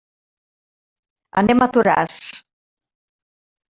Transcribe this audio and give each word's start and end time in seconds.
Anem 1.43 1.61
a 1.61 1.69
Toràs. 1.75 2.17